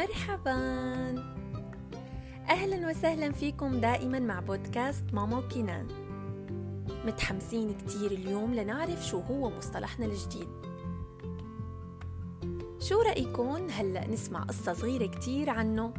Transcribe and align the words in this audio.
مرحبا. 0.00 0.54
أهلا 2.48 2.88
وسهلا 2.88 3.32
فيكم 3.32 3.80
دائما 3.80 4.18
مع 4.18 4.40
بودكاست 4.40 5.04
ماما 5.12 5.38
وكنان 5.38 5.86
متحمسين 7.06 7.74
كتير 7.74 8.10
اليوم 8.10 8.54
لنعرف 8.54 9.06
شو 9.06 9.20
هو 9.20 9.50
مصطلحنا 9.50 10.06
الجديد. 10.06 10.48
شو 12.78 13.02
رأيكم 13.02 13.66
هلأ 13.70 14.06
نسمع 14.06 14.42
قصة 14.42 14.72
صغيرة 14.72 15.06
كتير 15.06 15.50
عنه. 15.50 15.94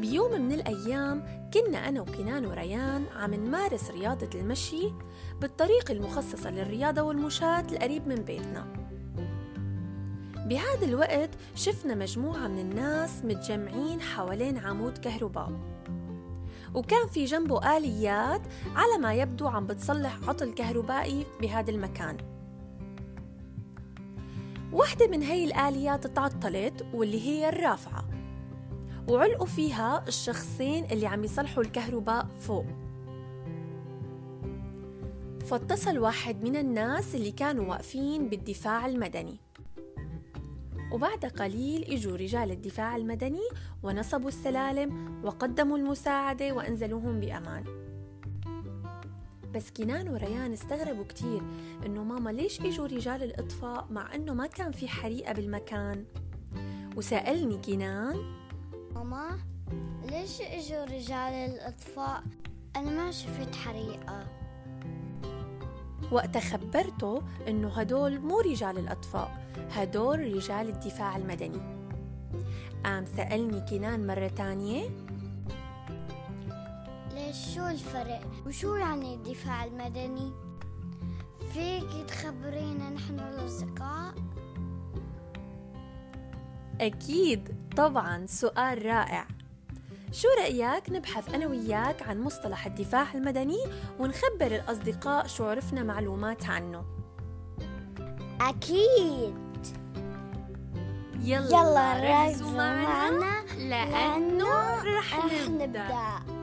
بيوم 0.00 0.32
من 0.40 0.52
الأيام 0.52 1.48
كنا 1.54 1.88
أنا 1.88 2.00
وكنان 2.00 2.46
وريان 2.46 3.04
عم 3.16 3.34
نمارس 3.34 3.90
رياضة 3.90 4.30
المشي 4.34 4.92
بالطريق 5.40 5.90
المخصصة 5.90 6.50
للرياضة 6.50 7.02
والمشاة 7.02 7.60
القريب 7.60 8.08
من 8.08 8.16
بيتنا. 8.16 8.87
بهذا 10.48 10.84
الوقت 10.84 11.30
شفنا 11.54 11.94
مجموعة 11.94 12.48
من 12.48 12.58
الناس 12.58 13.24
متجمعين 13.24 14.00
حوالين 14.00 14.58
عمود 14.58 14.98
كهرباء. 14.98 15.52
وكان 16.74 17.08
في 17.08 17.24
جنبه 17.24 17.76
آليات 17.76 18.40
على 18.76 19.02
ما 19.02 19.14
يبدو 19.14 19.48
عم 19.48 19.66
بتصلح 19.66 20.28
عطل 20.28 20.52
كهربائي 20.54 21.26
بهذا 21.40 21.70
المكان. 21.70 22.16
واحدة 24.72 25.08
من 25.08 25.22
هي 25.22 25.44
الآليات 25.44 26.06
تعطلت 26.06 26.86
واللي 26.94 27.20
هي 27.20 27.48
الرافعة. 27.48 28.04
وعلقوا 29.08 29.46
فيها 29.46 30.04
الشخصين 30.08 30.84
اللي 30.84 31.06
عم 31.06 31.24
يصلحوا 31.24 31.62
الكهرباء 31.62 32.26
فوق. 32.40 32.66
فاتصل 35.46 35.98
واحد 35.98 36.44
من 36.44 36.56
الناس 36.56 37.14
اللي 37.14 37.30
كانوا 37.32 37.64
واقفين 37.64 38.28
بالدفاع 38.28 38.86
المدني. 38.86 39.47
وبعد 40.92 41.24
قليل 41.24 41.84
إجوا 41.84 42.16
رجال 42.16 42.50
الدفاع 42.50 42.96
المدني 42.96 43.48
ونصبوا 43.82 44.28
السلالم 44.28 45.20
وقدموا 45.24 45.78
المساعدة 45.78 46.52
وأنزلوهم 46.52 47.20
بأمان. 47.20 47.64
بس 49.54 49.70
كنان 49.70 50.08
وريان 50.08 50.52
استغربوا 50.52 51.04
كتير 51.04 51.42
إنه 51.86 52.04
ماما 52.04 52.30
ليش 52.30 52.60
إجوا 52.60 52.86
رجال 52.86 53.22
الإطفاء 53.22 53.86
مع 53.90 54.14
إنه 54.14 54.34
ما 54.34 54.46
كان 54.46 54.72
في 54.72 54.88
حريقة 54.88 55.32
بالمكان؟ 55.32 56.04
وسألني 56.96 57.58
كنان 57.58 58.16
ماما 58.94 59.38
ليش 60.10 60.40
إجوا 60.40 60.84
رجال 60.84 61.32
الإطفاء؟ 61.32 62.22
أنا 62.76 62.90
ما 62.90 63.10
شفت 63.10 63.54
حريقة. 63.56 64.26
وقت 66.12 66.38
خبرته 66.38 67.22
إنه 67.48 67.68
هدول 67.68 68.20
مو 68.20 68.40
رجال 68.40 68.78
الأطفاء 68.78 69.48
هدول 69.70 70.34
رجال 70.34 70.68
الدفاع 70.68 71.16
المدني. 71.16 71.78
قام 72.84 73.04
سألني 73.06 73.60
كنان 73.60 74.06
مرة 74.06 74.28
تانية 74.28 74.90
ليش 77.14 77.54
شو 77.54 77.66
الفرق؟ 77.66 78.20
وشو 78.46 78.76
يعني 78.76 79.14
الدفاع 79.14 79.64
المدني؟ 79.64 80.32
فيك 81.52 82.06
تخبرينا 82.08 82.90
نحن 82.90 83.18
الأصدقاء؟ 83.20 84.14
أكيد 86.80 87.54
طبعا 87.76 88.26
سؤال 88.26 88.86
رائع. 88.86 89.26
شو 90.12 90.28
رأيك 90.40 90.90
نبحث 90.90 91.34
أنا 91.34 91.46
وياك 91.46 92.02
عن 92.02 92.20
مصطلح 92.20 92.66
الدفاع 92.66 93.14
المدني 93.14 93.58
ونخبر 93.98 94.46
الأصدقاء 94.46 95.26
شو 95.26 95.44
عرفنا 95.44 95.82
معلومات 95.82 96.44
عنه؟ 96.44 96.84
أكيد. 98.40 99.34
يلا, 101.22 101.48
يلا 101.48 102.26
ركزوا 102.28 102.50
معنا 102.50 103.44
لأنه 103.58 104.82
رح 104.82 105.24
نبدأ. 105.48 106.38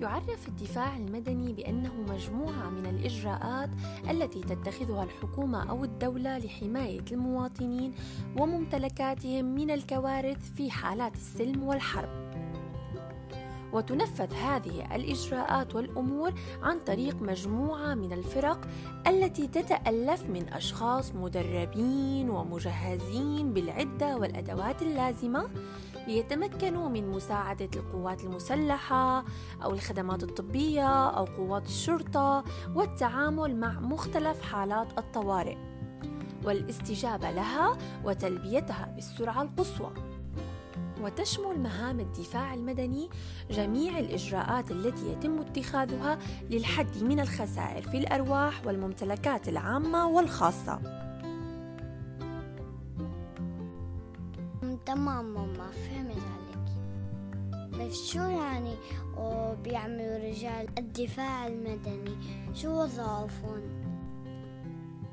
يعرف 0.00 0.48
الدفاع 0.48 0.96
المدني 0.96 1.52
بأنه 1.52 1.92
مجموعة 2.08 2.70
من 2.70 2.86
الإجراءات 2.86 3.70
التي 4.10 4.40
تتخذها 4.40 5.04
الحكومة 5.04 5.70
أو 5.70 5.84
الدولة 5.84 6.38
لحماية 6.38 7.04
المواطنين 7.12 7.94
وممتلكاتهم 8.38 9.44
من 9.44 9.70
الكوارث 9.70 10.52
في 10.56 10.70
حالات 10.70 11.14
السلم 11.14 11.62
والحرب. 11.62 12.21
وتنفذ 13.72 14.34
هذه 14.34 14.94
الإجراءات 14.94 15.74
والأمور 15.74 16.32
عن 16.62 16.78
طريق 16.78 17.22
مجموعة 17.22 17.94
من 17.94 18.12
الفرق 18.12 18.68
التي 19.06 19.46
تتألف 19.48 20.22
من 20.22 20.48
أشخاص 20.48 21.14
مدربين 21.14 22.30
ومجهزين 22.30 23.52
بالعدة 23.52 24.16
والأدوات 24.16 24.82
اللازمة 24.82 25.48
ليتمكنوا 26.06 26.88
من 26.88 27.10
مساعدة 27.10 27.70
القوات 27.76 28.24
المسلحة 28.24 29.24
أو 29.64 29.70
الخدمات 29.70 30.22
الطبية 30.22 31.08
أو 31.08 31.24
قوات 31.24 31.66
الشرطة 31.66 32.44
والتعامل 32.74 33.56
مع 33.56 33.80
مختلف 33.80 34.42
حالات 34.42 34.98
الطوارئ 34.98 35.56
والاستجابة 36.44 37.30
لها 37.30 37.78
وتلبيتها 38.04 38.92
بالسرعة 38.94 39.42
القصوى. 39.42 40.11
وتشمل 41.02 41.60
مهام 41.60 42.00
الدفاع 42.00 42.54
المدني 42.54 43.10
جميع 43.50 43.98
الإجراءات 43.98 44.70
التي 44.70 45.12
يتم 45.12 45.38
اتخاذها 45.40 46.18
للحد 46.50 47.02
من 47.02 47.20
الخسائر 47.20 47.82
في 47.82 47.98
الأرواح 47.98 48.66
والممتلكات 48.66 49.48
العامة 49.48 50.06
والخاصة. 50.08 51.02
تمام 54.86 55.34
ماما 55.34 55.70
فهمت 55.70 56.22
عليك. 56.32 56.62
بس 57.72 58.12
شو 58.12 58.18
يعني 58.18 58.74
بيعملوا 59.64 60.30
رجال 60.30 60.68
الدفاع 60.78 61.46
المدني؟ 61.46 62.16
شو 62.54 62.82
وظائفهم؟ 62.82 63.62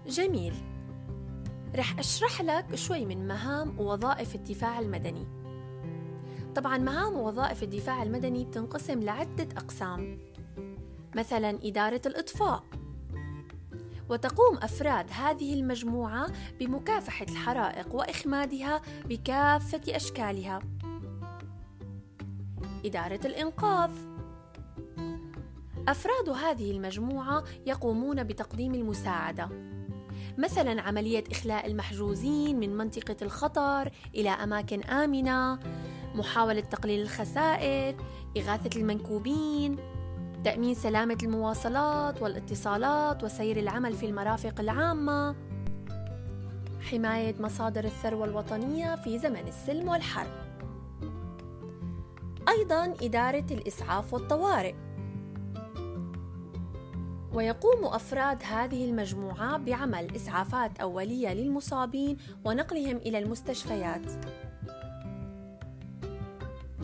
جميل. 0.07 0.53
رح 1.75 2.00
أشرح 2.00 2.41
لك 2.41 2.75
شوي 2.75 3.06
من 3.06 3.27
مهام 3.27 3.79
ووظائف 3.79 4.35
الدفاع 4.35 4.79
المدني. 4.79 5.38
طبعا 6.55 6.77
مهام 6.77 7.13
ووظائف 7.13 7.63
الدفاع 7.63 8.03
المدني 8.03 8.45
بتنقسم 8.45 8.99
لعدة 8.99 9.47
أقسام. 9.57 10.19
مثلا 11.15 11.59
إدارة 11.63 12.01
الإطفاء. 12.05 12.63
وتقوم 14.09 14.57
أفراد 14.57 15.05
هذه 15.11 15.53
المجموعة 15.53 16.27
بمكافحة 16.59 17.25
الحرائق 17.29 17.95
وإخمادها 17.95 18.81
بكافة 19.05 19.95
أشكالها. 19.95 20.59
إدارة 22.85 23.19
الإنقاذ. 23.25 23.91
أفراد 25.88 26.29
هذه 26.29 26.71
المجموعة 26.71 27.43
يقومون 27.65 28.23
بتقديم 28.23 28.73
المساعدة. 28.73 29.49
مثلا 30.38 30.81
عملية 30.81 31.23
إخلاء 31.31 31.67
المحجوزين 31.67 32.59
من 32.59 32.77
منطقة 32.77 33.15
الخطر 33.21 33.91
إلى 34.15 34.29
أماكن 34.29 34.83
آمنة. 34.83 35.59
محاولة 36.19 36.62
تقليل 36.62 37.02
الخسائر 37.02 37.96
إغاثة 38.38 38.80
المنكوبين 38.80 39.78
تأمين 40.44 40.75
سلامة 40.75 41.18
المواصلات 41.24 42.22
والاتصالات 42.22 43.24
وسير 43.24 43.57
العمل 43.57 43.94
في 43.94 44.06
المرافق 44.06 44.59
العامة. 44.59 45.35
حماية 46.81 47.35
مصادر 47.40 47.84
الثروة 47.84 48.25
الوطنية 48.25 48.96
في 48.96 49.18
زمن 49.18 49.47
السلم 49.47 49.90
والحرب. 49.90 50.31
أيضا 52.50 52.94
إدارة 53.01 53.46
الإسعاف 53.51 54.13
والطوارئ. 54.13 54.74
ويقوم 57.33 57.86
أفراد 57.86 58.44
هذه 58.44 58.86
المجموعة 58.86 59.57
بعمل 59.57 60.15
إسعافات 60.15 60.80
أولية 60.80 61.33
للمصابين 61.33 62.18
ونقلهم 62.45 62.98
إلى 62.98 63.19
المستشفيات. 63.19 64.25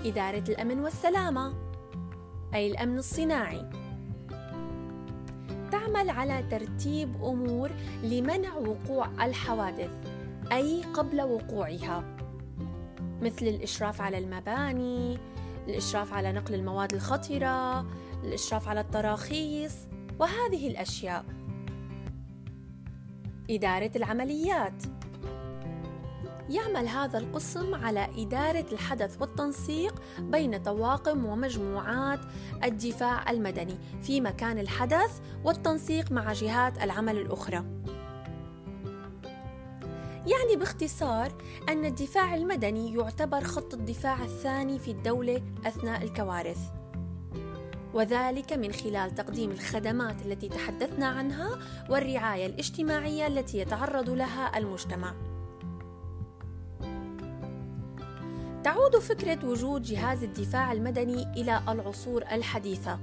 إدارة 0.05 0.43
الأمن 0.49 0.79
والسلامة. 0.79 1.53
أي 2.53 2.71
الأمن 2.71 2.97
الصناعي. 2.97 3.69
تعمل 5.71 6.09
على 6.09 6.43
ترتيب 6.51 7.23
أمور 7.23 7.71
لمنع 8.03 8.55
وقوع 8.55 9.25
الحوادث. 9.25 9.91
أي 10.51 10.83
قبل 10.93 11.21
وقوعها. 11.21 12.03
مثل 13.21 13.45
الإشراف 13.45 14.01
على 14.01 14.17
المباني 14.17 15.17
الإشراف 15.67 16.13
على 16.13 16.31
نقل 16.31 16.53
المواد 16.53 16.93
الخطرة 16.93 17.85
الإشراف 18.23 18.67
على 18.67 18.79
التراخيص 18.79 19.75
وهذه 20.19 20.67
الأشياء. 20.67 21.25
إدارة 23.49 23.91
العمليات. 23.95 24.83
يعمل 26.49 26.87
هذا 26.87 27.17
القسم 27.17 27.75
على 27.75 28.07
إدارة 28.17 28.65
الحدث 28.71 29.21
والتنسيق 29.21 30.01
بين 30.19 30.57
طواقم 30.57 31.25
ومجموعات 31.25 32.19
الدفاع 32.63 33.31
المدني 33.31 33.77
في 34.01 34.21
مكان 34.21 34.59
الحدث 34.59 35.19
والتنسيق 35.43 36.11
مع 36.11 36.33
جهات 36.33 36.83
العمل 36.83 37.17
الأخرى. 37.17 37.65
يعني 40.27 40.55
باختصار 40.55 41.31
أن 41.69 41.85
الدفاع 41.85 42.35
المدني 42.35 42.93
يعتبر 42.93 43.43
خط 43.43 43.73
الدفاع 43.73 44.23
الثاني 44.23 44.79
في 44.79 44.91
الدولة 44.91 45.41
أثناء 45.65 46.03
الكوارث 46.03 46.59
وذلك 47.93 48.53
من 48.53 48.71
خلال 48.71 49.15
تقديم 49.15 49.51
الخدمات 49.51 50.25
التي 50.25 50.49
تحدثنا 50.49 51.07
عنها 51.07 51.59
والرعاية 51.89 52.45
الاجتماعية 52.45 53.27
التي 53.27 53.57
يتعرض 53.57 54.09
لها 54.09 54.57
المجتمع. 54.57 55.34
تعود 58.65 58.95
فكرة 58.95 59.45
وجود 59.45 59.81
جهاز 59.81 60.23
الدفاع 60.23 60.71
المدني 60.71 61.23
إلى 61.23 61.61
العصور 61.69 62.21
الحديثة. 62.31 62.99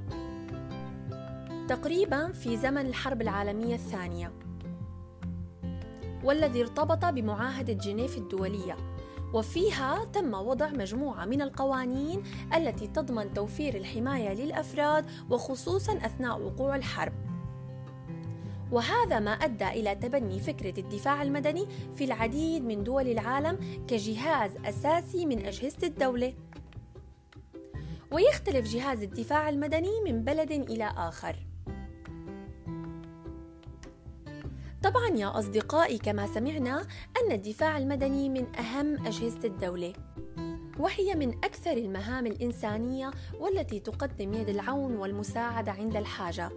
تقريبا 1.69 2.32
في 2.32 2.56
زمن 2.56 2.87
الحرب 2.87 3.23
العالمية 3.23 3.75
الثانية. 3.75 4.32
والذي 6.25 6.61
ارتبط 6.61 7.05
بمعاهدة 7.05 7.73
جنيف 7.73 8.19
الدولية. 8.19 8.76
وفيها 9.35 10.05
تم 10.05 10.35
وضع 10.35 10.69
مجموعة 10.69 11.25
من 11.25 11.43
القوانين 11.43 12.23
التي 12.55 12.87
تضمن 12.87 13.35
توفير 13.35 13.75
الحماية 13.75 14.35
للأفراد 14.35 15.06
وخصوصا 15.31 15.97
أثناء 15.97 16.43
وقوع 16.43 16.76
الحرب. 16.76 17.12
وهذا 18.72 19.20
ما 19.20 19.30
أدى 19.30 19.69
إلى 19.69 19.94
تبني 19.94 20.40
فكرة 20.40 20.80
الدفاع 20.80 21.22
المدني 21.22 21.66
في 21.96 22.04
العديد 22.04 22.64
من 22.64 22.84
دول 22.84 23.08
العالم 23.08 23.84
كجهاز 23.88 24.50
أساسي 24.64 25.26
من 25.26 25.46
أجهزة 25.46 25.86
الدولة. 25.86 26.34
ويختلف 28.12 28.74
جهاز 28.74 29.02
الدفاع 29.02 29.48
المدني 29.48 30.00
من 30.04 30.24
بلد 30.24 30.50
إلى 30.50 30.84
آخر. 30.96 31.36
طبعا 34.82 35.08
يا 35.08 35.38
أصدقائي 35.38 35.98
كما 35.98 36.26
سمعنا 36.26 36.86
أن 37.22 37.32
الدفاع 37.32 37.78
المدني 37.78 38.28
من 38.28 38.56
أهم 38.56 39.06
أجهزة 39.06 39.44
الدولة 39.44 39.92
وهي 40.78 41.14
من 41.14 41.28
أكثر 41.28 41.72
المهام 41.72 42.26
الإنسانية 42.26 43.10
والتي 43.40 43.80
تقدم 43.80 44.34
يد 44.34 44.48
العون 44.48 44.96
والمساعدة 44.96 45.72
عند 45.72 45.96
الحاجة. 45.96 46.50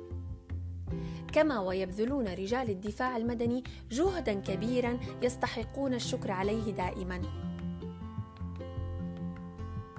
كما 1.35 1.59
ويبذلون 1.59 2.27
رجال 2.27 2.69
الدفاع 2.69 3.17
المدني 3.17 3.63
جهدا 3.91 4.33
كبيرا 4.33 4.99
يستحقون 5.21 5.93
الشكر 5.93 6.31
عليه 6.31 6.71
دائما. 6.71 7.21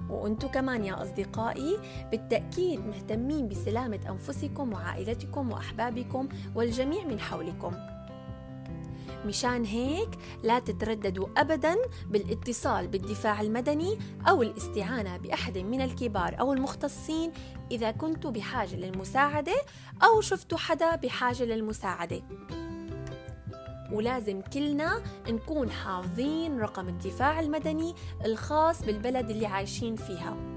وأنتم 0.09 0.47
كمان 0.47 0.85
يا 0.85 1.01
أصدقائي 1.01 1.77
بالتأكيد 2.11 2.79
مهتمين 2.79 3.47
بسلامة 3.47 3.99
أنفسكم 4.09 4.73
وعائلتكم 4.73 5.51
وأحبابكم 5.51 6.29
والجميع 6.55 7.05
من 7.05 7.19
حولكم. 7.19 7.73
مشان 9.25 9.65
هيك 9.65 10.09
لا 10.43 10.59
تترددوا 10.59 11.27
ابدا 11.37 11.75
بالاتصال 12.09 12.87
بالدفاع 12.87 13.41
المدني 13.41 13.97
أو 14.29 14.41
الاستعانة 14.41 15.17
بأحد 15.17 15.57
من 15.57 15.81
الكبار 15.81 16.39
أو 16.39 16.53
المختصين 16.53 17.31
إذا 17.71 17.91
كنتوا 17.91 18.31
بحاجة 18.31 18.75
للمساعدة 18.75 19.55
أو 20.03 20.21
شفتوا 20.21 20.57
حدا 20.57 20.95
بحاجة 20.95 21.43
للمساعدة. 21.43 22.21
ولازم 23.91 24.41
كلنا 24.41 25.03
نكون 25.29 25.71
حافظين 25.71 26.59
رقم 26.59 26.89
الدفاع 26.89 27.39
المدني 27.39 27.95
الخاص 28.25 28.83
بالبلد 28.83 29.29
اللي 29.29 29.45
عايشين 29.45 29.95
فيها. 29.95 30.56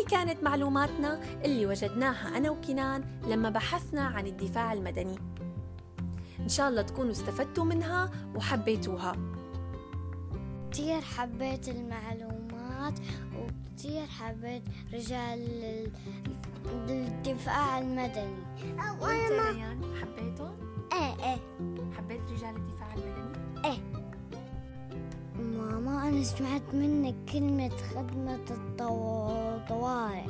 هاي 0.00 0.06
كانت 0.06 0.42
معلوماتنا 0.42 1.20
اللي 1.44 1.66
وجدناها 1.66 2.36
أنا 2.36 2.50
وكنان 2.50 3.04
لما 3.28 3.50
بحثنا 3.50 4.02
عن 4.02 4.26
الدفاع 4.26 4.72
المدني. 4.72 5.18
إن 6.40 6.48
شاء 6.48 6.68
الله 6.68 6.82
تكونوا 6.82 7.10
استفدتوا 7.10 7.64
منها 7.64 8.10
وحبيتوها. 8.34 9.16
كتير 10.70 11.00
حبيت 11.00 11.68
المعلومات 11.68 12.98
وكتير 13.36 14.06
حبيت 14.06 14.62
رجال 14.92 15.90
الدفاع 16.88 17.78
المدني. 17.78 18.42
وأنت 19.00 19.32
ريان؟ 19.32 19.80
أنا 26.10 26.22
سمعت 26.22 26.74
منك 26.74 27.14
كلمة 27.32 27.70
خدمة 27.94 28.40
الطوارئ. 28.50 30.24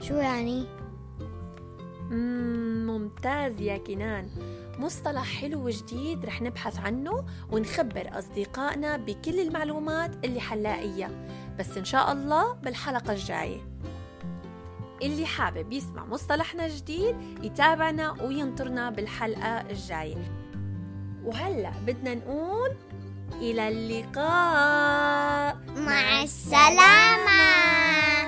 شو 0.00 0.14
يعني؟ 0.14 0.66
ممتاز 2.86 3.60
يا 3.60 3.76
كنان. 3.76 4.28
مصطلح 4.78 5.40
حلو 5.40 5.66
وجديد 5.66 6.24
رح 6.24 6.42
نبحث 6.42 6.78
عنه 6.78 7.24
ونخبر 7.52 8.18
أصدقائنا 8.18 8.96
بكل 8.96 9.40
المعلومات 9.40 10.24
اللي 10.24 10.40
حنلاقيها 10.40 11.10
بس 11.58 11.78
إن 11.78 11.84
شاء 11.84 12.12
الله 12.12 12.52
بالحلقة 12.52 13.12
الجاية. 13.12 13.60
اللي 15.02 15.26
حابب 15.26 15.72
يسمع 15.72 16.04
مصطلحنا 16.04 16.68
جديد 16.68 17.16
يتابعنا 17.42 18.22
وينطرنا 18.22 18.90
بالحلقة 18.90 19.60
الجاية. 19.60 20.46
وهلأ 21.24 21.72
بدنا 21.86 22.14
نقول 22.14 22.76
إلى 23.32 23.68
اللقاء. 23.68 25.56
مع 25.76 26.22
السلامة. 26.22 28.25